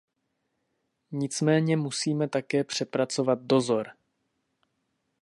Nicméně 1.11 1.77
musíme 1.77 2.27
také 2.29 2.63
přepracovat 2.63 3.39
dozor. 3.41 3.87